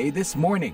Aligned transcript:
VOA 0.00 0.16
This 0.16 0.32
Morning. 0.32 0.72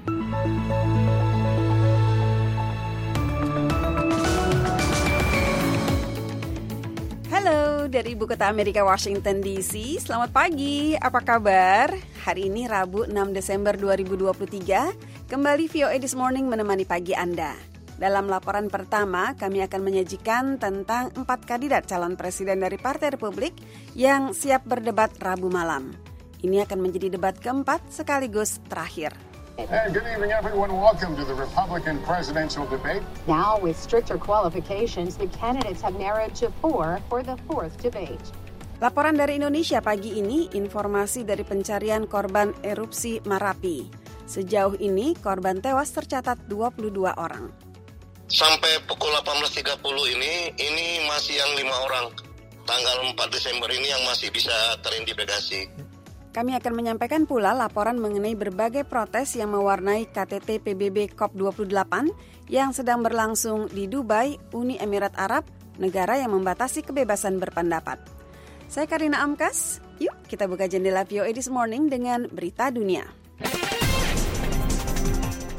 Halo 7.34 7.90
dari 7.90 8.14
Ibu 8.14 8.30
Kota 8.30 8.46
Amerika 8.46 8.86
Washington 8.86 9.42
DC. 9.42 9.98
Selamat 9.98 10.30
pagi. 10.30 10.94
Apa 10.94 11.26
kabar? 11.26 11.90
Hari 12.22 12.46
ini 12.46 12.70
Rabu 12.70 13.10
6 13.10 13.34
Desember 13.34 13.74
2023. 13.74 15.26
Kembali 15.26 15.66
VOA 15.74 15.98
This 15.98 16.14
Morning 16.14 16.46
menemani 16.46 16.86
pagi 16.86 17.10
Anda. 17.18 17.58
Dalam 17.98 18.30
laporan 18.30 18.70
pertama, 18.70 19.34
kami 19.34 19.58
akan 19.66 19.82
menyajikan 19.82 20.62
tentang 20.62 21.10
empat 21.18 21.50
kandidat 21.50 21.90
calon 21.90 22.14
presiden 22.14 22.62
dari 22.62 22.78
Partai 22.78 23.10
Republik 23.18 23.58
yang 23.98 24.30
siap 24.30 24.62
berdebat 24.70 25.18
Rabu 25.18 25.50
malam. 25.50 26.14
Ini 26.46 26.62
akan 26.62 26.78
menjadi 26.78 27.10
debat 27.10 27.34
keempat 27.42 27.82
sekaligus 27.90 28.62
terakhir. 28.70 29.10
Hey, 29.58 29.66
good 29.90 30.06
evening, 30.06 30.30
everyone. 30.30 30.70
Welcome 30.78 31.18
to 31.18 31.26
the 31.26 31.34
Republican 31.34 31.98
presidential 32.06 32.62
debate. 32.70 33.02
Now, 33.26 33.58
with 33.58 33.74
stricter 33.74 34.14
qualifications, 34.14 35.18
the 35.18 35.26
candidates 35.34 35.82
have 35.82 35.98
narrowed 35.98 36.38
to 36.38 36.54
four 36.62 37.02
for 37.10 37.26
the 37.26 37.34
fourth 37.50 37.74
debate. 37.82 38.22
Laporan 38.78 39.18
dari 39.18 39.42
Indonesia 39.42 39.82
pagi 39.82 40.22
ini, 40.22 40.46
informasi 40.54 41.26
dari 41.26 41.42
pencarian 41.42 42.06
korban 42.06 42.54
erupsi 42.62 43.18
Marapi. 43.26 43.90
Sejauh 44.30 44.78
ini, 44.78 45.18
korban 45.18 45.58
tewas 45.58 45.90
tercatat 45.90 46.46
22 46.46 47.10
orang. 47.10 47.50
Sampai 48.30 48.86
pukul 48.86 49.10
18.30 49.18 49.82
ini, 50.14 50.54
ini 50.62 51.02
masih 51.10 51.42
yang 51.42 51.50
lima 51.58 51.74
orang. 51.90 52.06
Tanggal 52.62 53.02
4 53.02 53.34
Desember 53.34 53.66
ini 53.74 53.90
yang 53.90 54.02
masih 54.06 54.30
bisa 54.30 54.54
teridentifikasi. 54.86 55.85
Kami 56.36 56.52
akan 56.52 56.76
menyampaikan 56.76 57.24
pula 57.24 57.56
laporan 57.56 57.96
mengenai 57.96 58.36
berbagai 58.36 58.84
protes 58.84 59.40
yang 59.40 59.56
mewarnai 59.56 60.04
KTT 60.12 60.60
PBB 60.60 61.16
COP28 61.16 62.12
yang 62.52 62.76
sedang 62.76 63.00
berlangsung 63.00 63.72
di 63.72 63.88
Dubai, 63.88 64.36
Uni 64.52 64.76
Emirat 64.76 65.16
Arab, 65.16 65.48
negara 65.80 66.20
yang 66.20 66.36
membatasi 66.36 66.84
kebebasan 66.84 67.40
berpendapat. 67.40 67.96
Saya 68.68 68.84
Karina 68.84 69.24
Amkas, 69.24 69.80
yuk 69.96 70.12
kita 70.28 70.44
buka 70.44 70.68
jendela 70.68 71.08
VOA 71.08 71.32
This 71.32 71.48
Morning 71.48 71.88
dengan 71.88 72.28
berita 72.28 72.68
dunia. 72.68 73.08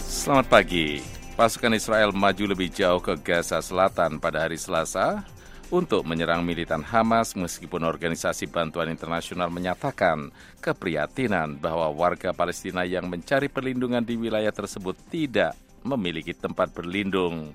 Selamat 0.05 0.45
pagi. 0.45 1.01
Pasukan 1.33 1.73
Israel 1.73 2.13
maju 2.13 2.53
lebih 2.53 2.69
jauh 2.69 3.01
ke 3.01 3.17
Gaza 3.25 3.65
Selatan 3.65 4.21
pada 4.21 4.45
hari 4.45 4.61
Selasa 4.61 5.25
untuk 5.67 6.07
menyerang 6.07 6.47
militan 6.47 6.79
Hamas 6.79 7.35
meskipun 7.35 7.83
organisasi 7.83 8.47
bantuan 8.47 8.87
internasional 8.87 9.51
menyatakan 9.51 10.31
keprihatinan 10.63 11.59
bahwa 11.59 11.91
warga 11.91 12.31
Palestina 12.31 12.87
yang 12.87 13.11
mencari 13.11 13.51
perlindungan 13.51 14.03
di 14.03 14.15
wilayah 14.15 14.51
tersebut 14.55 14.95
tidak 15.11 15.59
memiliki 15.83 16.31
tempat 16.31 16.71
berlindung. 16.71 17.51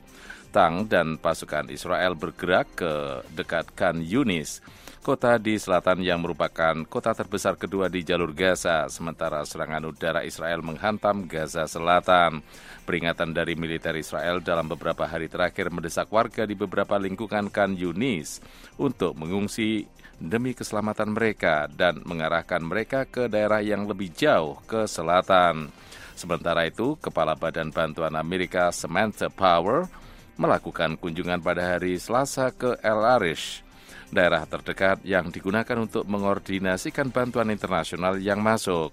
Tang 0.53 0.85
dan 0.85 1.17
pasukan 1.17 1.73
Israel 1.73 2.13
bergerak 2.13 2.77
ke 2.77 3.25
dekat 3.33 3.73
Khan 3.73 4.05
Yunis, 4.05 4.61
kota 5.03 5.35
di 5.35 5.59
selatan 5.59 5.99
yang 5.99 6.23
merupakan 6.23 6.79
kota 6.87 7.11
terbesar 7.11 7.59
kedua 7.59 7.91
di 7.91 8.07
jalur 8.07 8.31
Gaza, 8.31 8.87
sementara 8.87 9.43
serangan 9.43 9.91
udara 9.91 10.23
Israel 10.23 10.63
menghantam 10.63 11.27
Gaza 11.27 11.67
Selatan. 11.67 12.39
Peringatan 12.87 13.35
dari 13.35 13.59
militer 13.59 13.99
Israel 13.99 14.39
dalam 14.39 14.71
beberapa 14.71 15.03
hari 15.11 15.27
terakhir 15.27 15.75
mendesak 15.75 16.07
warga 16.15 16.47
di 16.47 16.55
beberapa 16.55 16.95
lingkungan 17.03 17.51
Khan 17.51 17.75
Yunis 17.75 18.39
untuk 18.79 19.19
mengungsi 19.19 19.91
demi 20.23 20.55
keselamatan 20.55 21.11
mereka 21.19 21.67
dan 21.67 21.99
mengarahkan 22.07 22.63
mereka 22.63 23.03
ke 23.03 23.27
daerah 23.27 23.59
yang 23.59 23.91
lebih 23.91 24.15
jauh 24.15 24.63
ke 24.71 24.87
selatan. 24.87 25.75
Sementara 26.15 26.63
itu, 26.71 26.95
Kepala 27.03 27.35
Badan 27.35 27.75
Bantuan 27.75 28.15
Amerika 28.15 28.71
Samantha 28.71 29.27
Power 29.27 29.91
melakukan 30.39 30.95
kunjungan 30.95 31.43
pada 31.43 31.75
hari 31.75 31.99
Selasa 31.99 32.55
ke 32.55 32.79
El 32.81 33.03
Arish, 33.03 33.67
daerah 34.13 34.45
terdekat 34.45 35.01
yang 35.03 35.33
digunakan 35.33 35.75
untuk 35.81 36.05
mengordinasikan 36.05 37.09
bantuan 37.09 37.49
internasional 37.49 38.21
yang 38.21 38.45
masuk 38.45 38.93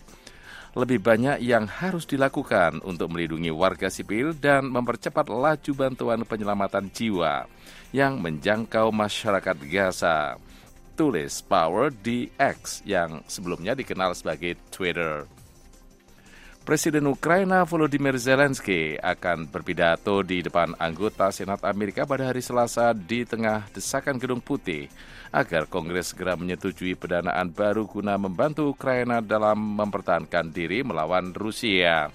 lebih 0.78 1.02
banyak 1.02 1.42
yang 1.42 1.66
harus 1.66 2.06
dilakukan 2.06 2.78
untuk 2.86 3.10
melindungi 3.10 3.50
warga 3.50 3.90
sipil 3.90 4.38
dan 4.38 4.70
mempercepat 4.70 5.26
laju 5.26 5.72
bantuan 5.74 6.22
penyelamatan 6.22 6.94
jiwa 6.94 7.50
yang 7.90 8.22
menjangkau 8.22 8.94
masyarakat 8.94 9.58
Gaza. 9.66 10.38
Tulis 10.94 11.42
Power 11.42 11.90
di 11.96 12.28
X 12.36 12.84
yang 12.84 13.24
sebelumnya 13.26 13.74
dikenal 13.74 14.14
sebagai 14.14 14.60
Twitter. 14.70 15.39
Presiden 16.70 17.10
Ukraina 17.10 17.66
Volodymyr 17.66 18.14
Zelensky 18.22 18.94
akan 19.02 19.50
berpidato 19.50 20.22
di 20.22 20.46
depan 20.46 20.78
anggota 20.78 21.34
Senat 21.34 21.66
Amerika 21.66 22.06
pada 22.06 22.30
hari 22.30 22.46
Selasa 22.46 22.94
di 22.94 23.26
tengah 23.26 23.66
desakan 23.74 24.22
Gedung 24.22 24.38
Putih 24.38 24.86
agar 25.34 25.66
Kongres 25.66 26.14
segera 26.14 26.38
menyetujui 26.38 26.94
pendanaan 26.94 27.50
baru 27.50 27.90
guna 27.90 28.22
membantu 28.22 28.70
Ukraina 28.70 29.18
dalam 29.18 29.58
mempertahankan 29.58 30.54
diri 30.54 30.86
melawan 30.86 31.34
Rusia. 31.34 32.14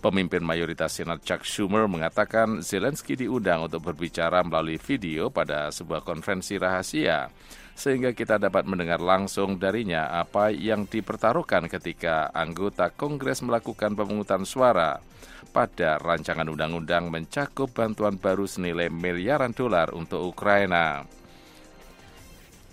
Pemimpin 0.00 0.40
mayoritas 0.40 0.96
Senat 0.96 1.20
Chuck 1.20 1.44
Schumer 1.44 1.84
mengatakan 1.84 2.64
Zelensky 2.64 3.20
diundang 3.20 3.68
untuk 3.68 3.92
berbicara 3.92 4.40
melalui 4.40 4.80
video 4.80 5.28
pada 5.28 5.68
sebuah 5.68 6.00
konferensi 6.00 6.56
rahasia 6.56 7.28
sehingga 7.74 8.14
kita 8.14 8.38
dapat 8.38 8.64
mendengar 8.70 9.02
langsung 9.02 9.58
darinya 9.58 10.08
apa 10.14 10.54
yang 10.54 10.86
dipertaruhkan 10.86 11.66
ketika 11.66 12.30
anggota 12.30 12.94
Kongres 12.94 13.42
melakukan 13.42 13.98
pemungutan 13.98 14.46
suara 14.46 15.02
pada 15.50 15.98
rancangan 15.98 16.46
undang-undang 16.50 17.10
mencakup 17.10 17.70
bantuan 17.74 18.18
baru 18.18 18.46
senilai 18.46 18.90
miliaran 18.90 19.54
dolar 19.54 19.94
untuk 19.94 20.22
Ukraina. 20.22 21.06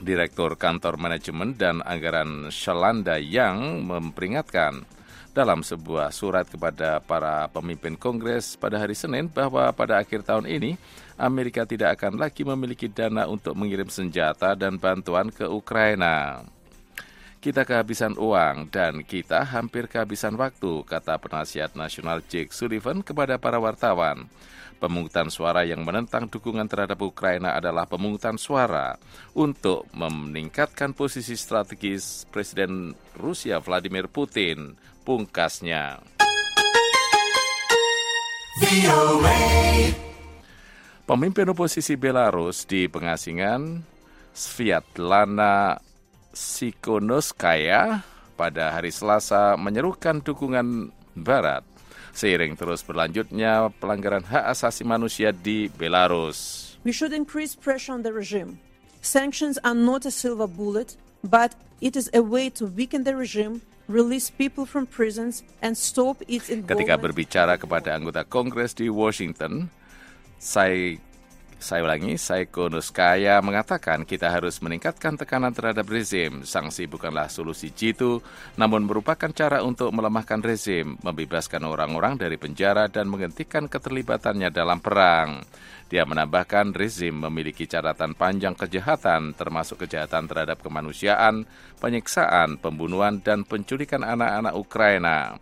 Direktur 0.01 0.57
Kantor 0.57 0.97
Manajemen 0.97 1.53
dan 1.53 1.85
Anggaran 1.85 2.49
Shalanda 2.49 3.21
yang 3.21 3.85
memperingatkan 3.85 4.81
dalam 5.31 5.63
sebuah 5.63 6.11
surat 6.11 6.43
kepada 6.49 6.99
para 6.99 7.47
pemimpin 7.53 7.95
Kongres 7.95 8.59
pada 8.59 8.81
hari 8.81 8.97
Senin 8.97 9.31
bahwa 9.31 9.71
pada 9.71 10.01
akhir 10.01 10.27
tahun 10.27 10.49
ini 10.49 10.75
Amerika 11.21 11.69
tidak 11.69 12.01
akan 12.01 12.17
lagi 12.17 12.41
memiliki 12.41 12.89
dana 12.89 13.29
untuk 13.29 13.53
mengirim 13.53 13.85
senjata 13.93 14.57
dan 14.57 14.81
bantuan 14.81 15.29
ke 15.29 15.45
Ukraina. 15.45 16.41
Kita 17.37 17.61
kehabisan 17.61 18.17
uang 18.17 18.73
dan 18.73 19.05
kita 19.05 19.45
hampir 19.45 19.85
kehabisan 19.85 20.33
waktu, 20.37 20.81
kata 20.85 21.21
penasihat 21.21 21.77
nasional 21.77 22.25
Jake 22.25 22.53
Sullivan 22.53 23.05
kepada 23.05 23.37
para 23.37 23.61
wartawan. 23.61 24.29
Pemungutan 24.81 25.29
suara 25.29 25.61
yang 25.61 25.85
menentang 25.85 26.25
dukungan 26.25 26.65
terhadap 26.65 26.97
Ukraina 27.05 27.53
adalah 27.53 27.85
pemungutan 27.85 28.41
suara 28.41 28.97
untuk 29.37 29.85
meningkatkan 29.93 30.97
posisi 30.97 31.37
strategis 31.37 32.25
Presiden 32.33 32.97
Rusia 33.13 33.61
Vladimir 33.61 34.09
Putin, 34.09 34.73
pungkasnya. 35.05 36.01
Pemimpin 41.11 41.51
oposisi 41.51 41.99
Belarus 41.99 42.63
di 42.63 42.87
pengasingan 42.87 43.83
Sviatlana 44.31 45.75
Sikonoskaya 46.31 47.99
pada 48.39 48.71
hari 48.71 48.95
Selasa 48.95 49.59
menyerukan 49.59 50.23
dukungan 50.23 50.87
Barat 51.11 51.67
seiring 52.15 52.55
terus 52.55 52.79
berlanjutnya 52.87 53.75
pelanggaran 53.83 54.23
hak 54.23 54.55
asasi 54.55 54.87
manusia 54.87 55.35
di 55.35 55.67
Belarus. 55.75 56.71
We 56.87 56.95
should 56.95 57.11
increase 57.11 57.59
pressure 57.59 57.91
on 57.91 58.07
the 58.07 58.15
regime. 58.15 58.63
Sanctions 59.03 59.59
are 59.67 59.75
not 59.75 60.07
a 60.07 60.15
silver 60.15 60.47
bullet, 60.47 60.95
but 61.27 61.59
it 61.83 61.99
is 61.99 62.07
a 62.15 62.23
way 62.23 62.47
to 62.55 62.71
weaken 62.71 63.03
the 63.03 63.19
regime, 63.19 63.59
release 63.91 64.31
people 64.31 64.63
from 64.63 64.87
prisons, 64.87 65.43
and 65.59 65.75
stop 65.75 66.23
its 66.31 66.47
involvement. 66.47 66.87
Ketika 66.87 66.95
berbicara 66.95 67.59
kepada 67.59 67.99
anggota 67.99 68.23
Kongres 68.23 68.71
di 68.71 68.87
Washington, 68.87 69.67
saya 70.41 70.97
saya 71.61 71.85
ulangi, 71.85 72.17
Saiko 72.17 72.73
Nuskaya 72.73 73.37
mengatakan 73.45 74.01
kita 74.01 74.33
harus 74.33 74.57
meningkatkan 74.65 75.13
tekanan 75.13 75.53
terhadap 75.53 75.85
rezim. 75.85 76.41
Sanksi 76.41 76.89
bukanlah 76.89 77.29
solusi 77.29 77.69
jitu, 77.69 78.17
namun 78.57 78.81
merupakan 78.89 79.29
cara 79.29 79.61
untuk 79.61 79.93
melemahkan 79.93 80.41
rezim, 80.41 80.97
membebaskan 81.05 81.61
orang-orang 81.69 82.17
dari 82.17 82.41
penjara 82.41 82.89
dan 82.89 83.05
menghentikan 83.13 83.69
keterlibatannya 83.69 84.49
dalam 84.49 84.81
perang. 84.81 85.45
Dia 85.85 86.01
menambahkan 86.09 86.73
rezim 86.73 87.13
memiliki 87.29 87.69
catatan 87.69 88.17
panjang 88.17 88.57
kejahatan, 88.57 89.37
termasuk 89.37 89.85
kejahatan 89.85 90.25
terhadap 90.25 90.65
kemanusiaan, 90.65 91.45
penyiksaan, 91.77 92.57
pembunuhan, 92.57 93.21
dan 93.21 93.45
penculikan 93.45 94.01
anak-anak 94.01 94.57
Ukraina 94.57 95.37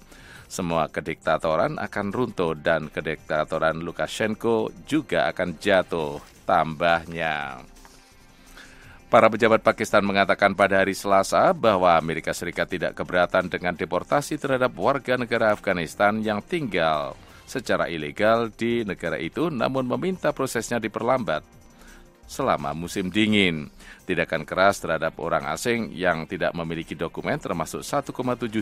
semua 0.50 0.90
kediktatoran 0.90 1.78
akan 1.78 2.08
runtuh 2.10 2.58
dan 2.58 2.90
kediktatoran 2.90 3.86
Lukashenko 3.86 4.74
juga 4.90 5.30
akan 5.30 5.62
jatuh 5.62 6.18
tambahnya. 6.50 7.62
Para 9.10 9.30
pejabat 9.30 9.62
Pakistan 9.62 10.06
mengatakan 10.06 10.54
pada 10.58 10.82
hari 10.82 10.98
Selasa 10.98 11.54
bahwa 11.54 11.94
Amerika 11.98 12.34
Serikat 12.34 12.70
tidak 12.70 12.98
keberatan 12.98 13.50
dengan 13.50 13.78
deportasi 13.78 14.38
terhadap 14.42 14.74
warga 14.78 15.18
negara 15.18 15.54
Afghanistan 15.54 16.18
yang 16.22 16.42
tinggal 16.42 17.14
secara 17.50 17.90
ilegal 17.90 18.54
di 18.54 18.86
negara 18.86 19.18
itu 19.18 19.50
namun 19.50 19.86
meminta 19.90 20.30
prosesnya 20.30 20.78
diperlambat 20.78 21.59
selama 22.30 22.78
musim 22.78 23.10
dingin. 23.10 23.74
Tindakan 24.06 24.46
keras 24.46 24.78
terhadap 24.78 25.18
orang 25.18 25.50
asing 25.50 25.90
yang 25.98 26.30
tidak 26.30 26.54
memiliki 26.54 26.94
dokumen 26.94 27.42
termasuk 27.42 27.82
1,7 27.82 28.14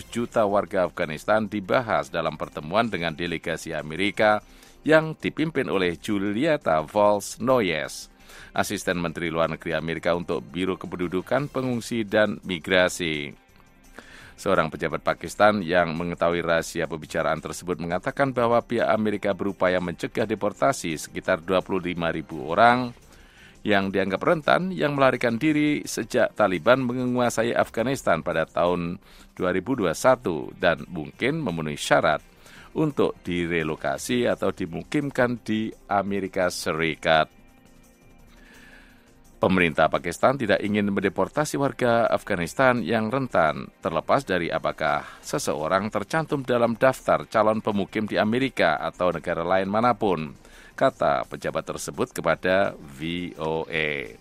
juta 0.08 0.48
warga 0.48 0.88
Afghanistan 0.88 1.44
dibahas 1.44 2.08
dalam 2.08 2.40
pertemuan 2.40 2.88
dengan 2.88 3.12
delegasi 3.12 3.76
Amerika 3.76 4.40
yang 4.88 5.20
dipimpin 5.20 5.68
oleh 5.68 6.00
Julieta 6.00 6.80
Valls 6.88 7.44
Noyes 7.44 8.08
asisten 8.58 8.98
Menteri 8.98 9.30
Luar 9.30 9.54
Negeri 9.54 9.78
Amerika 9.78 10.18
untuk 10.18 10.42
Biro 10.42 10.76
Kependudukan, 10.82 11.50
Pengungsi, 11.54 12.02
dan 12.02 12.42
Migrasi. 12.42 13.34
Seorang 14.38 14.70
pejabat 14.70 15.02
Pakistan 15.02 15.66
yang 15.66 15.98
mengetahui 15.98 16.46
rahasia 16.46 16.86
pembicaraan 16.86 17.42
tersebut 17.42 17.82
mengatakan 17.82 18.30
bahwa 18.30 18.62
pihak 18.62 18.86
Amerika 18.86 19.34
berupaya 19.34 19.82
mencegah 19.82 20.30
deportasi 20.30 20.94
sekitar 20.94 21.42
25 21.42 21.98
ribu 22.14 22.46
orang 22.46 22.94
yang 23.66 23.90
dianggap 23.94 24.22
rentan 24.22 24.70
yang 24.74 24.94
melarikan 24.94 25.40
diri 25.40 25.82
sejak 25.86 26.34
Taliban 26.38 26.86
menguasai 26.86 27.56
Afghanistan 27.56 28.22
pada 28.22 28.46
tahun 28.46 29.02
2021 29.38 29.94
dan 30.58 30.84
mungkin 30.90 31.42
memenuhi 31.42 31.78
syarat 31.78 32.22
untuk 32.78 33.18
direlokasi 33.26 34.30
atau 34.30 34.54
dimukimkan 34.54 35.42
di 35.42 35.74
Amerika 35.90 36.54
Serikat. 36.54 37.38
Pemerintah 39.38 39.86
Pakistan 39.86 40.34
tidak 40.34 40.66
ingin 40.66 40.90
mendeportasi 40.90 41.62
warga 41.62 42.10
Afghanistan 42.10 42.82
yang 42.82 43.14
rentan, 43.14 43.70
terlepas 43.86 44.26
dari 44.26 44.50
apakah 44.50 45.06
seseorang 45.22 45.94
tercantum 45.94 46.42
dalam 46.42 46.74
daftar 46.74 47.30
calon 47.30 47.62
pemukim 47.62 48.10
di 48.10 48.18
Amerika 48.18 48.82
atau 48.82 49.14
negara 49.14 49.46
lain 49.46 49.70
mana 49.70 49.94
pun, 49.94 50.34
kata 50.78 51.26
pejabat 51.26 51.66
tersebut 51.66 52.14
kepada 52.14 52.78
VOA. 52.78 54.14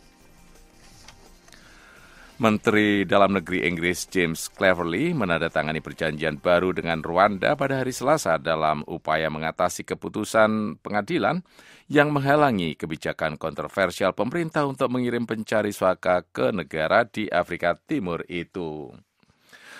Menteri 2.36 3.08
Dalam 3.08 3.32
Negeri 3.32 3.64
Inggris 3.64 4.04
James 4.12 4.52
Cleverly 4.52 5.16
menandatangani 5.16 5.80
perjanjian 5.80 6.36
baru 6.36 6.76
dengan 6.76 7.00
Rwanda 7.00 7.56
pada 7.56 7.80
hari 7.80 7.96
Selasa 7.96 8.36
dalam 8.36 8.84
upaya 8.84 9.32
mengatasi 9.32 9.88
keputusan 9.88 10.76
pengadilan 10.84 11.40
yang 11.88 12.12
menghalangi 12.12 12.76
kebijakan 12.76 13.40
kontroversial 13.40 14.12
pemerintah 14.12 14.68
untuk 14.68 14.92
mengirim 14.92 15.24
pencari 15.24 15.72
suaka 15.72 16.28
ke 16.28 16.52
negara 16.52 17.08
di 17.08 17.24
Afrika 17.32 17.72
Timur 17.72 18.20
itu. 18.28 18.92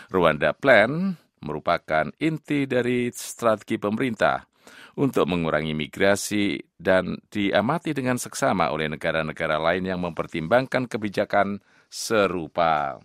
Rwanda 0.09 0.57
Plan 0.57 1.13
merupakan 1.45 2.09
inti 2.17 2.65
dari 2.65 3.13
strategi 3.13 3.77
pemerintah 3.77 4.56
untuk 4.97 5.29
mengurangi 5.29 5.77
migrasi 5.77 6.57
dan 6.81 7.21
diamati 7.29 7.93
dengan 7.93 8.17
seksama 8.17 8.73
oleh 8.73 8.89
negara-negara 8.89 9.61
lain 9.61 9.85
yang 9.85 10.01
mempertimbangkan 10.01 10.89
kebijakan 10.89 11.61
serupa. 11.93 12.97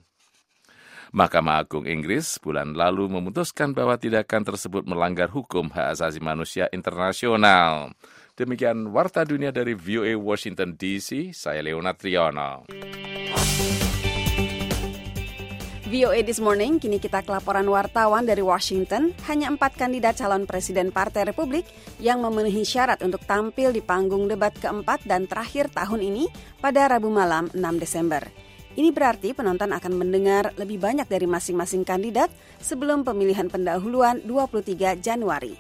Mahkamah 1.12 1.68
Agung 1.68 1.84
Inggris 1.84 2.40
bulan 2.40 2.72
lalu 2.72 3.12
memutuskan 3.12 3.76
bahwa 3.76 4.00
tindakan 4.00 4.48
tersebut 4.48 4.88
melanggar 4.88 5.28
hukum 5.28 5.68
hak 5.68 6.00
asasi 6.00 6.24
manusia 6.24 6.72
internasional. 6.72 7.92
Demikian 8.40 8.96
Warta 8.96 9.28
Dunia 9.28 9.52
dari 9.52 9.76
VOA 9.76 10.16
Washington 10.16 10.80
DC, 10.80 11.36
saya 11.36 11.60
Leonard 11.60 12.00
Triono. 12.00 12.72
VOA 15.92 16.24
This 16.24 16.40
Morning, 16.40 16.80
kini 16.80 17.04
kita 17.04 17.20
ke 17.20 17.28
laporan 17.36 17.68
wartawan 17.68 18.24
dari 18.24 18.40
Washington. 18.40 19.12
Hanya 19.28 19.52
empat 19.52 19.76
kandidat 19.76 20.16
calon 20.16 20.48
presiden 20.48 20.88
Partai 20.88 21.28
Republik 21.28 21.68
yang 22.00 22.24
memenuhi 22.24 22.64
syarat 22.64 23.04
untuk 23.04 23.20
tampil 23.28 23.76
di 23.76 23.84
panggung 23.84 24.32
debat 24.32 24.56
keempat 24.56 25.04
dan 25.04 25.28
terakhir 25.28 25.68
tahun 25.68 26.00
ini 26.00 26.32
pada 26.64 26.96
Rabu 26.96 27.12
malam 27.12 27.52
6 27.52 27.60
Desember. 27.76 28.24
Ini 28.72 28.88
berarti 28.96 29.36
penonton 29.36 29.76
akan 29.76 29.92
mendengar 30.00 30.56
lebih 30.56 30.80
banyak 30.80 31.12
dari 31.12 31.28
masing-masing 31.28 31.84
kandidat 31.84 32.32
sebelum 32.64 33.04
pemilihan 33.04 33.52
pendahuluan 33.52 34.24
23 34.24 34.96
Januari. 34.96 35.60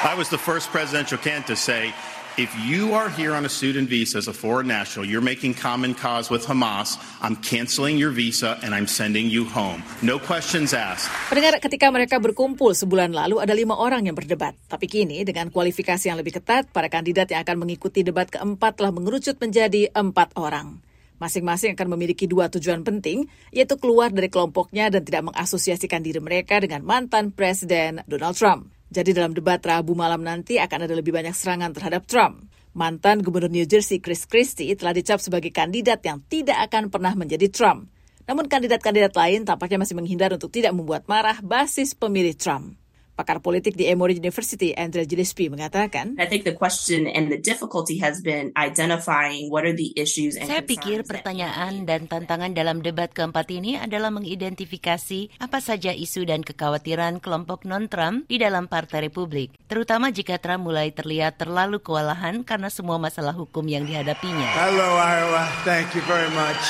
I 0.00 0.16
was 0.16 0.32
the 0.32 0.40
first 0.40 0.72
presidential 0.72 1.20
candidate 1.20 1.52
to 1.52 1.60
say, 1.60 1.92
if 2.38 2.54
you 2.62 2.94
are 2.94 3.10
here 3.10 3.34
on 3.34 3.42
a 3.42 3.50
student 3.50 3.90
visa 3.90 4.22
as 4.22 4.30
a 4.30 4.32
foreign 4.32 4.70
national, 4.70 5.02
you're 5.02 5.20
making 5.20 5.58
common 5.58 5.90
cause 5.90 6.30
with 6.30 6.46
Hamas, 6.46 6.94
I'm 7.18 7.34
canceling 7.42 7.98
your 7.98 8.14
visa 8.14 8.54
and 8.62 8.70
I'm 8.70 8.86
sending 8.86 9.26
you 9.26 9.42
home. 9.44 9.82
No 10.06 10.22
questions 10.22 10.70
asked. 10.70 11.10
Pendengar, 11.26 11.58
ketika 11.58 11.90
mereka 11.90 12.22
berkumpul 12.22 12.78
sebulan 12.78 13.10
lalu 13.10 13.42
ada 13.42 13.50
lima 13.50 13.74
orang 13.74 14.06
yang 14.06 14.14
berdebat. 14.14 14.54
Tapi 14.70 14.86
kini 14.86 15.26
dengan 15.26 15.50
kualifikasi 15.50 16.06
yang 16.06 16.16
lebih 16.22 16.38
ketat, 16.38 16.70
para 16.70 16.86
kandidat 16.86 17.26
yang 17.34 17.42
akan 17.42 17.66
mengikuti 17.66 18.06
debat 18.06 18.30
keempat 18.30 18.78
telah 18.78 18.94
mengerucut 18.94 19.34
menjadi 19.42 19.90
empat 19.90 20.38
orang. 20.38 20.78
Masing-masing 21.18 21.74
akan 21.74 21.98
memiliki 21.98 22.30
dua 22.30 22.46
tujuan 22.46 22.86
penting, 22.86 23.26
yaitu 23.50 23.74
keluar 23.74 24.14
dari 24.14 24.30
kelompoknya 24.30 24.86
dan 24.86 25.02
tidak 25.02 25.34
mengasosiasikan 25.34 25.98
diri 25.98 26.22
mereka 26.22 26.62
dengan 26.62 26.86
mantan 26.86 27.34
Presiden 27.34 28.06
Donald 28.06 28.38
Trump. 28.38 28.77
Jadi 28.88 29.12
dalam 29.12 29.36
debat 29.36 29.60
Rabu 29.60 29.92
malam 29.92 30.24
nanti 30.24 30.56
akan 30.56 30.88
ada 30.88 30.96
lebih 30.96 31.12
banyak 31.12 31.36
serangan 31.36 31.76
terhadap 31.76 32.08
Trump. 32.08 32.48
Mantan 32.72 33.20
Gubernur 33.20 33.52
New 33.52 33.68
Jersey 33.68 34.00
Chris 34.00 34.24
Christie 34.24 34.72
telah 34.72 34.96
dicap 34.96 35.20
sebagai 35.20 35.52
kandidat 35.52 36.00
yang 36.08 36.24
tidak 36.24 36.56
akan 36.72 36.88
pernah 36.88 37.12
menjadi 37.12 37.52
Trump. 37.52 37.92
Namun 38.24 38.48
kandidat-kandidat 38.48 39.12
lain 39.12 39.44
tampaknya 39.44 39.84
masih 39.84 39.96
menghindar 39.96 40.32
untuk 40.32 40.48
tidak 40.48 40.72
membuat 40.72 41.04
marah 41.04 41.36
basis 41.44 41.92
pemilih 41.92 42.32
Trump. 42.32 42.76
Pakar 43.18 43.42
politik 43.42 43.74
di 43.74 43.90
Emory 43.90 44.14
University, 44.14 44.70
Andrea 44.78 45.02
Gillespie, 45.02 45.50
mengatakan, 45.50 46.14
I 46.22 46.30
think 46.30 46.46
the 46.46 46.54
question 46.54 47.10
and 47.10 47.26
the 47.26 47.40
difficulty 47.42 47.98
has 47.98 48.22
been 48.22 48.54
identifying 48.54 49.50
what 49.50 49.66
are 49.66 49.74
the 49.74 49.90
issues 49.98 50.38
and 50.38 50.46
Saya 50.46 50.62
pikir 50.62 51.02
pertanyaan 51.02 51.82
dan 51.82 52.06
tantangan 52.06 52.54
dalam 52.54 52.78
debat 52.78 53.10
keempat 53.10 53.50
ini 53.50 53.74
adalah 53.74 54.14
mengidentifikasi 54.14 55.34
apa 55.42 55.58
saja 55.58 55.90
isu 55.90 56.30
dan 56.30 56.46
kekhawatiran 56.46 57.18
kelompok 57.18 57.66
non-Trump 57.66 58.30
di 58.30 58.38
dalam 58.38 58.70
Partai 58.70 59.10
Republik, 59.10 59.50
terutama 59.66 60.14
jika 60.14 60.38
Trump 60.38 60.70
mulai 60.70 60.94
terlihat 60.94 61.42
terlalu 61.42 61.82
kewalahan 61.82 62.46
karena 62.46 62.70
semua 62.70 63.02
masalah 63.02 63.34
hukum 63.34 63.66
yang 63.66 63.82
dihadapinya. 63.82 64.46
Hello, 64.54 64.94
Iowa. 64.94 65.50
Thank 65.66 65.98
you 65.98 66.06
very 66.06 66.30
much. 66.38 66.62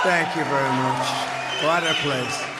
Thank 0.00 0.32
you 0.32 0.48
very 0.48 0.72
much. 0.80 1.06
What 1.60 1.84
a 1.84 1.92
place. 2.00 2.51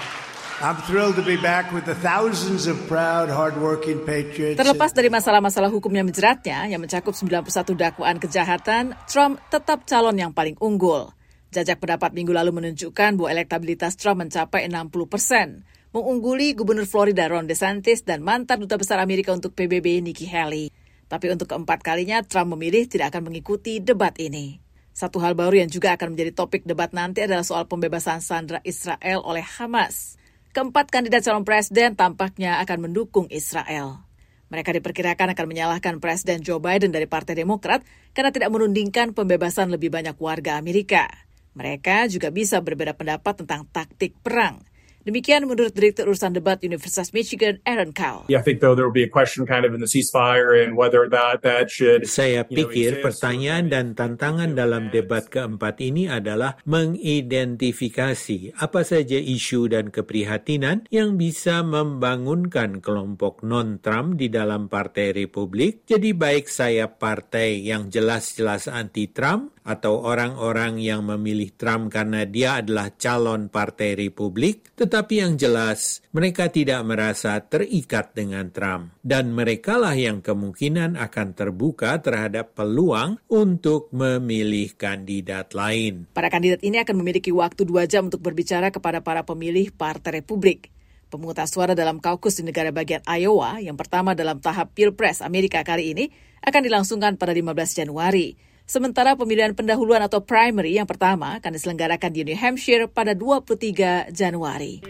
Terlepas 4.63 4.95
dari 4.95 5.11
masalah-masalah 5.11 5.67
hukum 5.75 5.91
yang 5.91 6.07
menjeratnya, 6.07 6.71
yang 6.71 6.79
mencakup 6.79 7.19
91 7.19 7.75
dakwaan 7.75 8.23
kejahatan, 8.23 8.95
Trump 9.11 9.43
tetap 9.51 9.83
calon 9.91 10.15
yang 10.15 10.31
paling 10.31 10.55
unggul. 10.63 11.11
Jajak 11.51 11.83
pendapat 11.83 12.15
minggu 12.15 12.31
lalu 12.31 12.55
menunjukkan 12.55 13.19
bahwa 13.19 13.35
elektabilitas 13.35 13.99
Trump 13.99 14.23
mencapai 14.23 14.71
60 14.71 14.87
persen, 15.11 15.67
mengungguli 15.91 16.55
Gubernur 16.55 16.87
Florida 16.87 17.27
Ron 17.27 17.51
DeSantis 17.51 18.07
dan 18.07 18.23
mantan 18.23 18.63
Duta 18.63 18.79
Besar 18.79 19.03
Amerika 19.03 19.35
untuk 19.35 19.59
PBB 19.59 19.99
Nikki 19.99 20.31
Haley. 20.31 20.71
Tapi 21.11 21.27
untuk 21.27 21.51
keempat 21.51 21.83
kalinya, 21.83 22.23
Trump 22.23 22.55
memilih 22.55 22.87
tidak 22.87 23.11
akan 23.11 23.35
mengikuti 23.35 23.83
debat 23.83 24.15
ini. 24.23 24.63
Satu 24.95 25.19
hal 25.27 25.35
baru 25.35 25.59
yang 25.59 25.71
juga 25.75 25.99
akan 25.99 26.15
menjadi 26.15 26.31
topik 26.31 26.63
debat 26.63 26.95
nanti 26.95 27.27
adalah 27.27 27.43
soal 27.43 27.67
pembebasan 27.67 28.23
sandera 28.23 28.63
Israel 28.63 29.27
oleh 29.27 29.43
Hamas 29.43 30.22
keempat 30.53 30.93
kandidat 30.93 31.25
calon 31.25 31.49
presiden 31.49 31.97
tampaknya 31.97 32.61
akan 32.61 32.89
mendukung 32.89 33.27
Israel. 33.33 34.05
Mereka 34.53 34.77
diperkirakan 34.77 35.33
akan 35.33 35.47
menyalahkan 35.49 35.97
Presiden 35.97 36.45
Joe 36.45 36.61
Biden 36.61 36.93
dari 36.93 37.09
Partai 37.09 37.33
Demokrat 37.33 37.81
karena 38.13 38.29
tidak 38.29 38.53
menundingkan 38.53 39.17
pembebasan 39.17 39.73
lebih 39.73 39.89
banyak 39.89 40.13
warga 40.21 40.61
Amerika. 40.61 41.09
Mereka 41.57 42.13
juga 42.13 42.29
bisa 42.29 42.61
berbeda 42.61 42.93
pendapat 42.93 43.41
tentang 43.41 43.65
taktik 43.73 44.13
perang. 44.21 44.61
Demikian 45.03 45.51
menurut 45.51 45.75
Direktur 45.75 46.07
Urusan 46.07 46.31
Debat 46.31 46.63
Universitas 46.63 47.11
Michigan, 47.11 47.59
Aaron 47.67 47.91
Cowell. 47.91 48.31
Yeah, 48.31 48.39
I 48.39 48.47
think 48.47 48.63
though 48.63 48.79
there 48.79 48.87
will 48.87 48.95
be 48.95 49.03
a 49.03 49.11
question 49.11 49.43
kind 49.43 49.67
of 49.67 49.75
in 49.75 49.83
the 49.83 49.91
ceasefire 49.91 50.55
and 50.63 50.79
whether 50.79 51.11
that 51.11 51.43
that 51.43 51.75
should. 51.75 52.07
Saya 52.07 52.47
pikir 52.47 53.03
pertanyaan 53.03 53.67
dan 53.67 53.99
tantangan 53.99 54.55
dalam 54.55 54.95
debat 54.95 55.27
keempat 55.27 55.83
ini 55.83 56.07
adalah 56.07 56.59
mengidentifikasi 56.63 58.55
apa 58.63 58.81
saja 58.87 59.19
isu 59.19 59.67
dan 59.75 59.91
keprihatinan 59.91 60.87
yang 60.95 61.19
bisa 61.19 61.67
membangunkan 61.67 62.79
kelompok 62.79 63.43
non-Trump 63.43 64.23
di 64.23 64.31
dalam 64.31 64.71
Partai 64.71 65.11
Republik. 65.11 65.83
Jadi 65.91 66.15
baik 66.15 66.47
saya 66.47 66.87
partai 66.87 67.59
yang 67.67 67.91
jelas-jelas 67.91 68.71
anti-Trump 68.71 69.62
atau 69.63 70.03
orang-orang 70.03 70.83
yang 70.83 71.07
memilih 71.07 71.55
Trump 71.55 71.95
karena 71.95 72.27
dia 72.27 72.59
adalah 72.59 72.91
calon 72.95 73.47
Partai 73.47 73.95
Republik, 73.95 74.75
tetapi 74.75 75.23
yang 75.23 75.35
jelas 75.39 76.03
mereka 76.11 76.51
tidak 76.51 76.83
merasa 76.83 77.39
terikat 77.43 78.15
dengan 78.15 78.51
Trump 78.51 78.95
dan 79.01 79.31
merekalah 79.31 79.95
yang 79.95 80.21
kemungkinan 80.21 80.99
akan 80.99 81.29
terbuka 81.35 81.99
terhadap 82.03 82.59
peluang 82.59 83.23
untuk 83.31 83.89
memilih 83.95 84.75
kandidat 84.75 85.55
lain. 85.55 86.11
Para 86.11 86.29
kandidat 86.29 86.61
ini 86.67 86.83
akan 86.83 86.99
memiliki 86.99 87.31
waktu 87.31 87.63
dua 87.63 87.87
jam 87.87 88.11
untuk 88.11 88.23
berbicara 88.23 88.75
kepada 88.75 89.01
para 89.01 89.23
pemilih 89.23 89.71
Partai 89.75 90.23
Republik. 90.23 90.71
Pemungutan 91.13 91.45
suara 91.45 91.77
dalam 91.77 92.01
kaukus 92.01 92.41
di 92.41 92.49
negara 92.49 92.73
bagian 92.73 93.05
Iowa 93.05 93.61
yang 93.61 93.77
pertama 93.77 94.17
dalam 94.17 94.41
tahap 94.41 94.73
Pilpres 94.73 95.21
Amerika 95.21 95.61
kali 95.61 95.93
ini 95.93 96.09
akan 96.41 96.61
dilangsungkan 96.65 97.21
pada 97.21 97.37
15 97.37 97.85
Januari. 97.85 98.52
Sementara 98.73 99.13
pemilihan 99.21 99.53
pendahuluan 99.53 100.01
atau 100.01 100.25
primary 100.25 100.81
yang 100.81 100.89
pertama 100.89 101.37
akan 101.37 101.53
diselenggarakan 101.53 102.09
di 102.09 102.25
New 102.25 102.39
Hampshire 102.41 102.89
pada 102.89 103.13
23 103.13 104.09
Januari. 104.09 104.81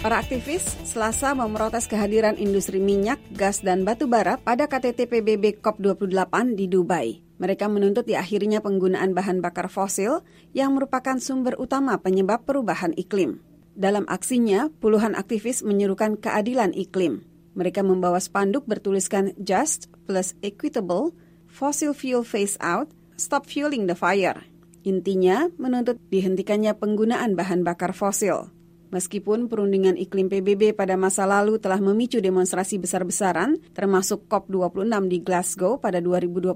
Para 0.00 0.16
aktivis 0.16 0.64
Selasa 0.88 1.36
memprotes 1.36 1.84
kehadiran 1.84 2.40
industri 2.40 2.80
minyak, 2.80 3.20
gas, 3.36 3.60
dan 3.60 3.84
batu 3.84 4.08
bara 4.08 4.40
pada 4.40 4.64
KTT 4.64 5.12
PBB 5.12 5.60
COP28 5.60 6.56
di 6.56 6.64
Dubai. 6.64 7.20
Mereka 7.36 7.68
menuntut 7.68 8.08
diakhirinya 8.08 8.64
penggunaan 8.64 9.12
bahan 9.12 9.44
bakar 9.44 9.68
fosil 9.68 10.24
yang 10.56 10.72
merupakan 10.72 11.20
sumber 11.20 11.52
utama 11.60 12.00
penyebab 12.00 12.48
perubahan 12.48 12.96
iklim. 12.96 13.44
Dalam 13.76 14.08
aksinya, 14.08 14.72
puluhan 14.80 15.12
aktivis 15.12 15.60
menyerukan 15.60 16.16
keadilan 16.16 16.72
iklim. 16.72 17.35
Mereka 17.56 17.80
membawa 17.80 18.20
spanduk 18.20 18.68
bertuliskan 18.68 19.32
Just 19.40 19.88
plus 20.04 20.36
Equitable, 20.44 21.16
Fossil 21.48 21.96
Fuel 21.96 22.20
Phase 22.20 22.60
Out, 22.60 22.92
Stop 23.16 23.48
Fueling 23.48 23.88
the 23.88 23.96
Fire. 23.96 24.44
Intinya, 24.84 25.48
menuntut 25.56 25.96
dihentikannya 26.12 26.76
penggunaan 26.76 27.32
bahan 27.32 27.64
bakar 27.64 27.96
fosil. 27.96 28.52
Meskipun 28.94 29.50
perundingan 29.50 29.98
iklim 29.98 30.30
PBB 30.30 30.70
pada 30.70 30.94
masa 30.94 31.26
lalu 31.26 31.58
telah 31.58 31.82
memicu 31.82 32.22
demonstrasi 32.22 32.78
besar-besaran, 32.78 33.58
termasuk 33.74 34.30
COP26 34.30 35.10
di 35.10 35.18
Glasgow 35.26 35.82
pada 35.82 35.98
2021 35.98 36.54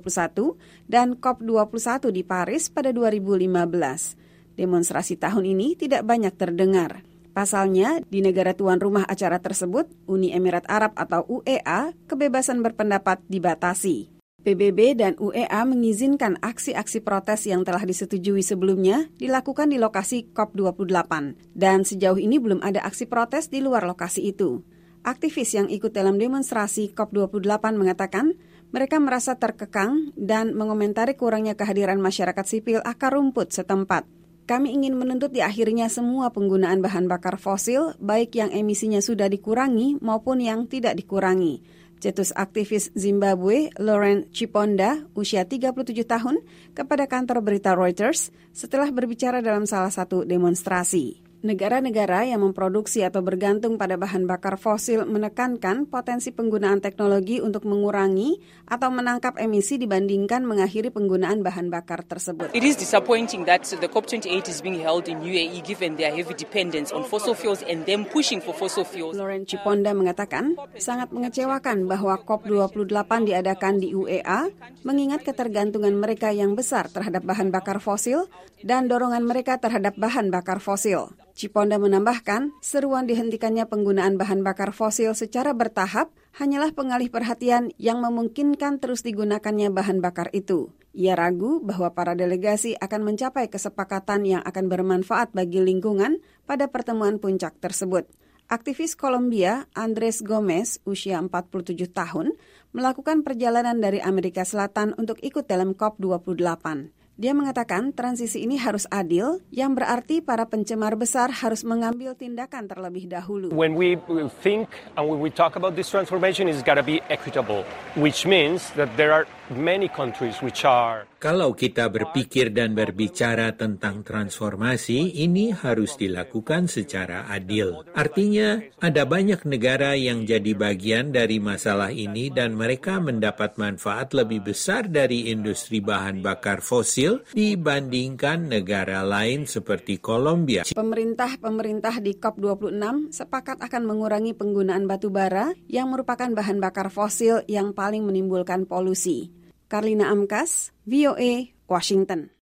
dan 0.86 1.18
COP21 1.18 2.14
di 2.14 2.22
Paris 2.22 2.70
pada 2.70 2.94
2015. 2.94 4.54
Demonstrasi 4.54 5.18
tahun 5.18 5.44
ini 5.48 5.74
tidak 5.74 6.06
banyak 6.06 6.36
terdengar. 6.38 7.02
Pasalnya, 7.30 8.02
di 8.10 8.20
negara 8.20 8.52
tuan 8.58 8.82
rumah 8.82 9.06
acara 9.06 9.38
tersebut, 9.38 9.86
Uni 10.10 10.34
Emirat 10.34 10.66
Arab 10.66 10.98
atau 10.98 11.22
UEA, 11.30 11.94
kebebasan 12.10 12.58
berpendapat 12.60 13.22
dibatasi. 13.30 14.10
PBB 14.40 14.96
dan 14.96 15.20
UEA 15.20 15.68
mengizinkan 15.68 16.40
aksi-aksi 16.40 17.04
protes 17.04 17.44
yang 17.44 17.60
telah 17.60 17.84
disetujui 17.84 18.40
sebelumnya 18.40 19.12
dilakukan 19.20 19.68
di 19.68 19.76
lokasi 19.76 20.32
COP28 20.32 21.36
dan 21.52 21.84
sejauh 21.84 22.16
ini 22.16 22.40
belum 22.40 22.64
ada 22.64 22.80
aksi 22.80 23.04
protes 23.04 23.52
di 23.52 23.60
luar 23.60 23.84
lokasi 23.84 24.32
itu. 24.32 24.64
Aktivis 25.04 25.52
yang 25.52 25.68
ikut 25.68 25.92
dalam 25.92 26.16
demonstrasi 26.16 26.96
COP28 26.96 27.64
mengatakan 27.76 28.32
mereka 28.72 28.96
merasa 28.96 29.36
terkekang 29.36 30.16
dan 30.16 30.56
mengomentari 30.56 31.20
kurangnya 31.20 31.52
kehadiran 31.52 32.00
masyarakat 32.00 32.44
sipil 32.48 32.80
akar 32.80 33.12
rumput 33.12 33.52
setempat. 33.52 34.08
Kami 34.50 34.74
ingin 34.74 34.98
menuntut 34.98 35.30
di 35.30 35.46
akhirnya 35.46 35.86
semua 35.86 36.34
penggunaan 36.34 36.82
bahan 36.82 37.06
bakar 37.06 37.38
fosil, 37.38 37.94
baik 38.02 38.34
yang 38.34 38.50
emisinya 38.50 38.98
sudah 38.98 39.30
dikurangi 39.30 40.02
maupun 40.02 40.42
yang 40.42 40.66
tidak 40.66 40.98
dikurangi 40.98 41.62
cetus 42.00 42.32
aktivis 42.32 42.90
Zimbabwe 42.96 43.70
Lauren 43.76 44.26
Chiponda, 44.32 45.06
usia 45.12 45.44
37 45.44 46.02
tahun, 46.08 46.40
kepada 46.72 47.04
kantor 47.04 47.44
berita 47.44 47.76
Reuters 47.76 48.32
setelah 48.50 48.88
berbicara 48.88 49.44
dalam 49.44 49.68
salah 49.68 49.92
satu 49.92 50.24
demonstrasi. 50.24 51.29
Negara-negara 51.40 52.28
yang 52.28 52.44
memproduksi 52.44 53.00
atau 53.00 53.24
bergantung 53.24 53.80
pada 53.80 53.96
bahan 53.96 54.28
bakar 54.28 54.60
fosil 54.60 55.08
menekankan 55.08 55.88
potensi 55.88 56.36
penggunaan 56.36 56.84
teknologi 56.84 57.40
untuk 57.40 57.64
mengurangi 57.64 58.36
atau 58.68 58.92
menangkap 58.92 59.40
emisi 59.40 59.80
dibandingkan 59.80 60.44
mengakhiri 60.44 60.92
penggunaan 60.92 61.40
bahan 61.40 61.72
bakar 61.72 62.04
tersebut. 62.04 62.52
It 62.52 62.60
is 62.60 62.76
disappointing 62.76 63.48
that 63.48 63.64
the 63.64 63.88
COP28 63.88 64.52
is 64.52 64.60
being 64.60 64.84
held 64.84 65.08
in 65.08 65.24
UAE 65.24 65.64
given 65.64 65.96
their 65.96 66.12
heavy 66.12 66.36
dependence 66.36 66.92
on 66.92 67.08
fossil 67.08 67.32
fuels 67.32 67.64
and 67.64 67.88
them 67.88 68.04
pushing 68.04 68.44
for 68.44 68.52
fossil 68.52 68.84
fuels. 68.84 69.16
Lauren 69.16 69.48
Ciponda 69.48 69.96
mengatakan, 69.96 70.60
sangat 70.76 71.08
mengecewakan 71.08 71.88
bahwa 71.88 72.20
COP28 72.20 73.32
diadakan 73.32 73.80
di 73.80 73.96
UEA 73.96 74.52
mengingat 74.84 75.24
ketergantungan 75.24 75.96
mereka 75.96 76.36
yang 76.36 76.52
besar 76.52 76.92
terhadap 76.92 77.24
bahan 77.24 77.48
bakar 77.48 77.80
fosil 77.80 78.28
dan 78.60 78.92
dorongan 78.92 79.24
mereka 79.24 79.56
terhadap 79.56 79.96
bahan 79.96 80.28
bakar 80.28 80.60
fosil. 80.60 81.08
Ciponda 81.34 81.78
menambahkan, 81.78 82.54
seruan 82.60 83.06
dihentikannya 83.06 83.66
penggunaan 83.66 84.18
bahan 84.18 84.42
bakar 84.42 84.74
fosil 84.74 85.14
secara 85.14 85.54
bertahap 85.54 86.10
hanyalah 86.36 86.74
pengalih 86.74 87.10
perhatian 87.10 87.74
yang 87.78 88.02
memungkinkan 88.02 88.82
terus 88.82 89.02
digunakannya 89.06 89.70
bahan 89.70 90.02
bakar 90.02 90.30
itu. 90.34 90.70
Ia 90.90 91.14
ragu 91.14 91.62
bahwa 91.62 91.94
para 91.94 92.18
delegasi 92.18 92.74
akan 92.74 93.14
mencapai 93.14 93.46
kesepakatan 93.46 94.26
yang 94.26 94.42
akan 94.42 94.66
bermanfaat 94.66 95.30
bagi 95.30 95.62
lingkungan 95.62 96.18
pada 96.50 96.66
pertemuan 96.66 97.22
puncak 97.22 97.54
tersebut. 97.62 98.10
Aktivis 98.50 98.98
Kolombia 98.98 99.70
Andres 99.78 100.26
Gomez, 100.26 100.82
usia 100.82 101.22
47 101.22 101.86
tahun, 101.94 102.34
melakukan 102.74 103.22
perjalanan 103.22 103.78
dari 103.78 104.02
Amerika 104.02 104.42
Selatan 104.42 104.98
untuk 104.98 105.22
ikut 105.22 105.46
dalam 105.46 105.78
COP28. 105.78 106.99
Dia 107.20 107.36
mengatakan 107.36 107.92
transisi 107.92 108.48
ini 108.48 108.56
harus 108.56 108.88
adil, 108.88 109.44
yang 109.52 109.76
berarti 109.76 110.24
para 110.24 110.48
pencemar 110.48 110.96
besar 110.96 111.28
harus 111.28 111.60
mengambil 111.68 112.16
tindakan 112.16 112.64
terlebih 112.64 113.12
dahulu. 113.12 113.52
When 113.52 113.76
we 113.76 114.00
think 114.40 114.72
and 114.96 115.04
when 115.04 115.20
we 115.20 115.28
talk 115.28 115.52
about 115.52 115.76
this 115.76 115.92
transformation, 115.92 116.48
it's 116.48 116.64
got 116.64 116.80
to 116.80 116.86
be 116.86 117.04
equitable, 117.12 117.68
which 118.00 118.24
means 118.24 118.72
that 118.72 118.88
there 118.96 119.12
are 119.12 119.28
many 119.52 119.84
countries 119.92 120.40
which 120.40 120.64
are 120.64 121.04
kalau 121.20 121.52
kita 121.52 121.92
berpikir 121.92 122.48
dan 122.48 122.72
berbicara 122.72 123.52
tentang 123.52 124.00
transformasi, 124.00 125.20
ini 125.20 125.52
harus 125.52 126.00
dilakukan 126.00 126.64
secara 126.64 127.28
adil. 127.28 127.84
Artinya, 127.92 128.56
ada 128.80 129.04
banyak 129.04 129.44
negara 129.44 129.92
yang 130.00 130.24
jadi 130.24 130.56
bagian 130.56 131.12
dari 131.12 131.36
masalah 131.36 131.92
ini 131.92 132.32
dan 132.32 132.56
mereka 132.56 132.96
mendapat 133.04 133.60
manfaat 133.60 134.16
lebih 134.16 134.48
besar 134.48 134.88
dari 134.88 135.28
industri 135.28 135.84
bahan 135.84 136.24
bakar 136.24 136.64
fosil 136.64 137.20
dibandingkan 137.36 138.48
negara 138.48 139.04
lain 139.04 139.44
seperti 139.44 140.00
Kolombia. 140.00 140.64
Pemerintah-pemerintah 140.72 142.00
di 142.00 142.16
COP26 142.16 143.12
sepakat 143.12 143.60
akan 143.60 143.82
mengurangi 143.84 144.32
penggunaan 144.32 144.88
batu 144.88 145.12
bara 145.12 145.52
yang 145.68 145.92
merupakan 145.92 146.32
bahan 146.32 146.64
bakar 146.64 146.88
fosil 146.88 147.44
yang 147.44 147.76
paling 147.76 148.08
menimbulkan 148.08 148.64
polusi. 148.64 149.39
Karlina 149.70 150.10
Amkas, 150.10 150.74
VOA, 150.82 151.54
Washington. 151.70 152.34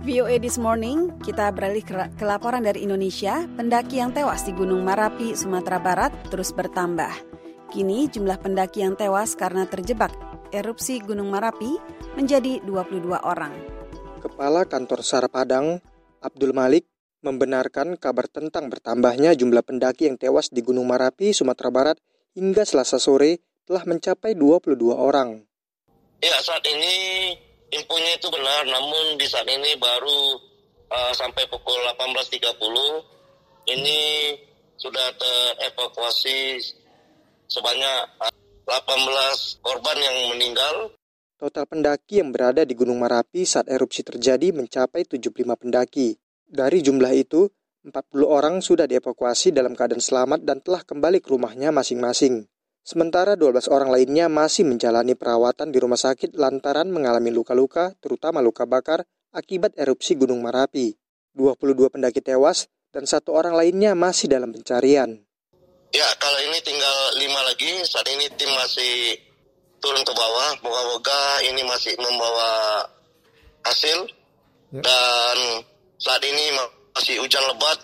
VOA 0.00 0.40
This 0.40 0.56
Morning, 0.56 1.12
kita 1.20 1.52
beralih 1.52 1.84
ke 2.16 2.24
laporan 2.24 2.64
dari 2.64 2.88
Indonesia. 2.88 3.44
Pendaki 3.52 4.00
yang 4.00 4.16
tewas 4.16 4.48
di 4.48 4.56
Gunung 4.56 4.80
Marapi, 4.80 5.36
Sumatera 5.36 5.76
Barat 5.76 6.16
terus 6.32 6.56
bertambah. 6.56 7.12
Kini 7.68 8.08
jumlah 8.08 8.40
pendaki 8.40 8.80
yang 8.80 8.96
tewas 8.96 9.36
karena 9.36 9.68
terjebak 9.68 10.16
erupsi 10.56 11.04
Gunung 11.04 11.28
Marapi 11.28 11.76
menjadi 12.16 12.64
22 12.64 13.12
orang. 13.20 13.52
Kepala 14.24 14.64
Kantor 14.64 15.04
SAR 15.04 15.28
Padang, 15.28 15.84
Abdul 16.24 16.56
Malik, 16.56 16.93
membenarkan 17.24 17.96
kabar 17.96 18.28
tentang 18.28 18.68
bertambahnya 18.68 19.32
jumlah 19.32 19.64
pendaki 19.64 20.12
yang 20.12 20.20
tewas 20.20 20.52
di 20.52 20.60
Gunung 20.60 20.84
Marapi, 20.84 21.32
Sumatera 21.32 21.72
Barat 21.72 21.96
hingga 22.36 22.68
selasa 22.68 23.00
sore 23.00 23.40
telah 23.64 23.88
mencapai 23.88 24.36
22 24.36 24.76
orang. 24.92 25.40
Ya, 26.20 26.36
saat 26.44 26.60
ini 26.68 27.32
infonya 27.72 28.20
itu 28.20 28.28
benar, 28.28 28.68
namun 28.68 29.16
di 29.16 29.24
saat 29.24 29.48
ini 29.48 29.72
baru 29.80 30.36
uh, 30.92 31.12
sampai 31.16 31.48
pukul 31.48 31.80
18.30 31.96 33.72
ini 33.72 34.00
sudah 34.76 35.08
terevakuasi 35.16 36.60
sebanyak 37.48 37.98
uh, 38.20 38.28
eh, 38.28 38.82
18 38.84 39.64
korban 39.64 39.96
yang 39.96 40.16
meninggal. 40.36 40.92
Total 41.34 41.64
pendaki 41.68 42.22
yang 42.24 42.30
berada 42.30 42.64
di 42.64 42.72
Gunung 42.72 43.02
Marapi 43.02 43.44
saat 43.44 43.68
erupsi 43.68 44.00
terjadi 44.00 44.54
mencapai 44.54 45.04
75 45.04 45.28
pendaki. 45.60 46.16
Dari 46.54 46.86
jumlah 46.86 47.10
itu, 47.18 47.50
40 47.82 48.30
orang 48.30 48.62
sudah 48.62 48.86
dievakuasi 48.86 49.50
dalam 49.50 49.74
keadaan 49.74 49.98
selamat 49.98 50.46
dan 50.46 50.62
telah 50.62 50.86
kembali 50.86 51.18
ke 51.18 51.34
rumahnya 51.34 51.74
masing-masing. 51.74 52.46
Sementara 52.86 53.34
12 53.34 53.66
orang 53.74 53.90
lainnya 53.90 54.30
masih 54.30 54.62
menjalani 54.62 55.18
perawatan 55.18 55.74
di 55.74 55.82
rumah 55.82 55.98
sakit 55.98 56.38
lantaran 56.38 56.94
mengalami 56.94 57.34
luka-luka, 57.34 57.98
terutama 57.98 58.38
luka 58.38 58.70
bakar, 58.70 59.02
akibat 59.34 59.74
erupsi 59.74 60.14
Gunung 60.14 60.46
Marapi. 60.46 60.94
22 61.34 61.90
pendaki 61.90 62.22
tewas 62.22 62.70
dan 62.94 63.10
satu 63.10 63.34
orang 63.34 63.58
lainnya 63.58 63.98
masih 63.98 64.30
dalam 64.30 64.54
pencarian. 64.54 65.18
Ya, 65.90 66.06
kalau 66.22 66.38
ini 66.38 66.62
tinggal 66.62 66.98
lima 67.18 67.42
lagi. 67.50 67.82
Saat 67.82 68.06
ini 68.14 68.30
tim 68.38 68.46
masih 68.54 69.18
turun 69.82 70.06
ke 70.06 70.14
bawah. 70.14 70.54
Moga-moga 70.62 71.42
ini 71.50 71.66
masih 71.66 71.98
membawa 71.98 72.86
hasil. 73.66 74.06
Ya. 74.70 74.82
Dan 74.86 75.38
saat 76.04 76.20
ini 76.20 76.44
masih 76.92 77.16
hujan 77.24 77.40
lebat. 77.48 77.80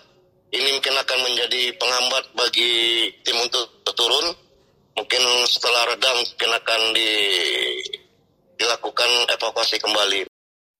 Ini 0.53 0.69
mungkin 0.77 0.93
akan 0.93 1.19
menjadi 1.25 1.73
penghambat 1.79 2.25
bagi 2.37 2.71
tim 3.25 3.39
untuk 3.41 3.65
turun. 3.97 4.35
Mungkin 4.93 5.23
setelah 5.49 5.95
redam 5.95 6.19
mungkin 6.21 6.51
akan 6.53 6.81
di, 6.93 7.11
dilakukan 8.59 9.09
evakuasi 9.31 9.81
kembali. 9.81 10.27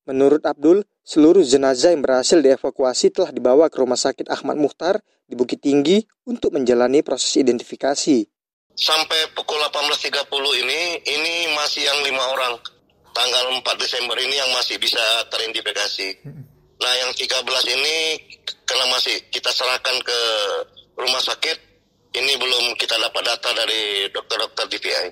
Menurut 0.06 0.44
Abdul, 0.44 0.84
seluruh 1.02 1.42
jenazah 1.42 1.96
yang 1.96 2.04
berhasil 2.04 2.38
dievakuasi 2.38 3.16
telah 3.16 3.32
dibawa 3.32 3.72
ke 3.72 3.80
Rumah 3.80 3.98
Sakit 3.98 4.28
Ahmad 4.28 4.60
Muhtar 4.60 5.00
di 5.26 5.40
Bukit 5.40 5.64
Tinggi 5.64 6.04
untuk 6.28 6.54
menjalani 6.54 7.02
proses 7.02 7.40
identifikasi. 7.40 8.28
Sampai 8.76 9.20
pukul 9.32 9.58
18.30 9.72 10.28
ini, 10.68 10.82
ini 11.08 11.36
masih 11.56 11.88
yang 11.88 12.00
lima 12.04 12.24
orang. 12.36 12.54
Tanggal 13.16 13.56
4 13.56 13.64
Desember 13.80 14.20
ini 14.20 14.36
yang 14.36 14.52
masih 14.52 14.76
bisa 14.80 15.00
teridentifikasi. 15.32 16.08
Nah 16.82 16.94
yang 16.98 17.14
13 17.14 17.46
ini 17.78 17.98
karena 18.66 18.86
masih 18.90 19.14
kita 19.30 19.54
serahkan 19.54 20.02
ke 20.02 20.20
rumah 20.98 21.22
sakit, 21.22 21.58
ini 22.18 22.34
belum 22.42 22.74
kita 22.76 22.98
dapat 22.98 23.22
data 23.22 23.50
dari 23.54 24.10
dokter-dokter 24.10 24.66
DPI. 24.66 25.08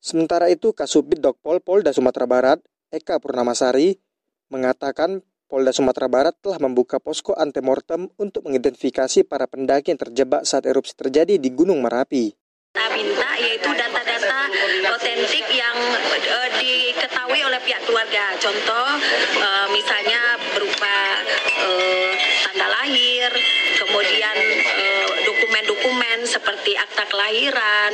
Sementara 0.00 0.48
itu, 0.48 0.72
Kasubit 0.72 1.20
Dokpol 1.20 1.60
Polda 1.60 1.92
Sumatera 1.92 2.24
Barat, 2.24 2.58
Eka 2.88 3.20
Purnamasari, 3.20 4.00
mengatakan 4.48 5.20
Polda 5.50 5.74
Sumatera 5.74 6.06
Barat 6.06 6.38
telah 6.38 6.62
membuka 6.62 7.02
posko 7.02 7.34
antemortem 7.34 8.06
untuk 8.16 8.46
mengidentifikasi 8.46 9.26
para 9.26 9.50
pendaki 9.50 9.90
yang 9.92 10.00
terjebak 10.00 10.46
saat 10.46 10.64
erupsi 10.64 10.94
terjadi 10.94 11.36
di 11.36 11.50
Gunung 11.50 11.82
Merapi. 11.82 12.32
Kita 12.70 12.86
minta 12.94 13.34
yaitu 13.34 13.66
data-data 13.66 14.46
otentik 14.94 15.42
yang 15.50 15.74
uh, 15.74 16.48
diketahui 16.54 17.42
oleh 17.42 17.58
pihak 17.66 17.82
keluarga. 17.82 18.30
Contoh 18.38 18.86
uh, 19.42 19.66
misalnya 19.74 20.38
berupa 20.54 20.96
uh, 21.66 22.14
tanda 22.46 22.70
lahir, 22.70 23.26
kemudian 23.74 24.36
dokumen-dokumen 25.26 26.22
seperti 26.22 26.78
akta 26.78 27.10
kelahiran, 27.10 27.90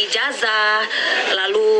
ijazah, 0.00 0.80
lalu 1.36 1.79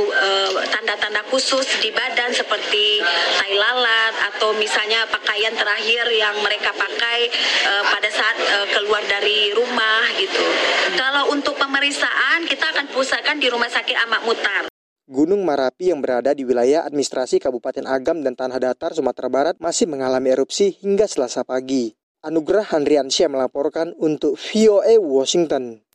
tanda-tanda 0.90 1.22
khusus 1.30 1.78
di 1.78 1.94
badan 1.94 2.34
seperti 2.34 2.98
tai 3.38 3.54
lalat 3.54 4.10
atau 4.34 4.50
misalnya 4.58 5.06
pakaian 5.06 5.54
terakhir 5.54 6.02
yang 6.10 6.34
mereka 6.42 6.74
pakai 6.74 7.30
uh, 7.70 7.86
pada 7.94 8.10
saat 8.10 8.34
uh, 8.42 8.66
keluar 8.74 8.98
dari 9.06 9.54
rumah 9.54 10.02
gitu. 10.18 10.42
Kalau 10.98 11.30
untuk 11.30 11.54
pemeriksaan 11.54 12.42
kita 12.50 12.74
akan 12.74 12.90
pusatkan 12.90 13.38
di 13.38 13.46
Rumah 13.46 13.70
Sakit 13.70 13.96
Ahmad 14.02 14.26
Mutar. 14.26 14.66
Gunung 15.06 15.46
Marapi 15.46 15.94
yang 15.94 16.02
berada 16.02 16.34
di 16.34 16.42
wilayah 16.42 16.82
administrasi 16.82 17.38
Kabupaten 17.38 17.86
Agam 17.86 18.26
dan 18.26 18.34
Tanah 18.34 18.58
Datar, 18.58 18.90
Sumatera 18.90 19.30
Barat 19.30 19.54
masih 19.62 19.86
mengalami 19.86 20.34
erupsi 20.34 20.74
hingga 20.82 21.06
selasa 21.06 21.46
pagi. 21.46 21.94
Anugerah 22.26 22.66
Handriansyah 22.66 23.30
melaporkan 23.30 23.94
untuk 23.94 24.34
VOA 24.34 24.98
Washington. 24.98 25.86